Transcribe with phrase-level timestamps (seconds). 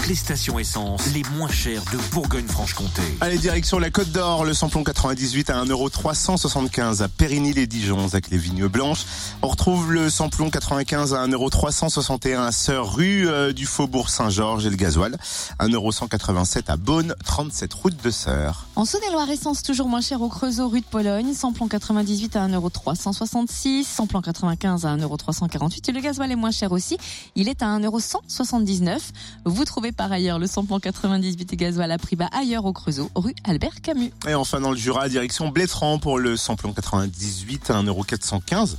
[0.00, 3.02] Toutes les stations essence les moins chères de Bourgogne-Franche-Comté.
[3.20, 8.66] Allez, direction la Côte d'Or, le samplon 98 à 1,375€ à Périgny-les-Dijon, avec les vignes
[8.66, 9.04] blanches.
[9.42, 14.70] On retrouve le samplon 95 à 1,361€ à Sœur, rue euh, du Faubourg Saint-Georges et
[14.70, 15.18] le gasoil.
[15.58, 18.68] 1,187€ à Beaune, 37 route de Sœur.
[18.76, 21.34] En Saône-et-Loire, essence toujours moins cher au Creusot, rue de Pologne.
[21.34, 26.96] Samplon 98 à 1,366€, samplon 95 à 1,348€ et le gasoil est moins cher aussi.
[27.34, 28.98] Il est à 1,179€.
[29.44, 33.10] Vous trouvez par ailleurs le samplon 98 et gasoil à prix bas ailleurs au Creusot,
[33.14, 34.10] rue Albert Camus.
[34.26, 38.76] Et enfin dans le Jura, direction Blétran pour le samplon 98 à 1,415€.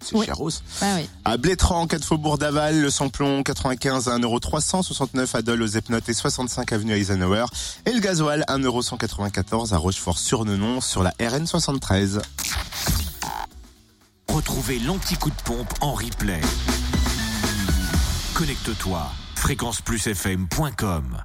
[0.00, 0.26] C'est Oui.
[0.26, 0.64] cher hausse.
[0.80, 1.08] Ah oui.
[1.24, 6.14] À Blétran, 4 Faubourg d'Aval, le samplon 95 à 1,369€ à Dole aux Epnotes et
[6.14, 7.44] 65 avenue Eisenhower.
[7.86, 12.22] Et le gasoil 1,194€ à Rochefort-sur-Nenon sur la RN 73.
[14.26, 16.40] Retrouvez l'anti-coup de pompe en replay.
[18.34, 19.12] Connecte-toi.
[19.42, 21.16] fréquenceplusfm.com